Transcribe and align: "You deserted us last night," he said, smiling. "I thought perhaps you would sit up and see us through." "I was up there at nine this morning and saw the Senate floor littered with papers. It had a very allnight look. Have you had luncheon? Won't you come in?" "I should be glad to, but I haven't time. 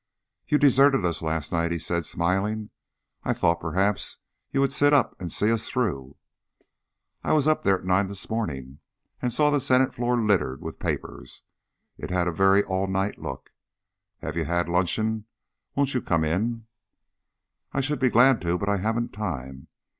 "You 0.47 0.57
deserted 0.57 1.05
us 1.05 1.21
last 1.21 1.51
night," 1.51 1.71
he 1.71 1.77
said, 1.77 2.07
smiling. 2.07 2.71
"I 3.23 3.33
thought 3.33 3.59
perhaps 3.61 4.17
you 4.49 4.59
would 4.59 4.71
sit 4.73 4.93
up 4.93 5.15
and 5.21 5.31
see 5.31 5.51
us 5.51 5.69
through." 5.69 6.15
"I 7.23 7.33
was 7.33 7.45
up 7.45 7.61
there 7.61 7.77
at 7.77 7.85
nine 7.85 8.07
this 8.07 8.27
morning 8.27 8.79
and 9.21 9.31
saw 9.31 9.51
the 9.51 9.59
Senate 9.59 9.93
floor 9.93 10.19
littered 10.19 10.59
with 10.59 10.79
papers. 10.79 11.43
It 11.99 12.09
had 12.09 12.27
a 12.27 12.31
very 12.31 12.63
allnight 12.63 13.19
look. 13.19 13.51
Have 14.23 14.35
you 14.35 14.45
had 14.45 14.67
luncheon? 14.67 15.25
Won't 15.75 15.93
you 15.93 16.01
come 16.01 16.23
in?" 16.23 16.65
"I 17.71 17.79
should 17.81 17.99
be 17.99 18.09
glad 18.09 18.41
to, 18.41 18.57
but 18.57 18.69
I 18.69 18.77
haven't 18.77 19.13
time. 19.13 19.67